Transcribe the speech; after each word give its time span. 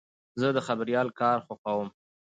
زه 0.39 0.47
د 0.55 0.59
خبریال 0.67 1.07
کار 1.19 1.37
خوښوم. 1.45 1.87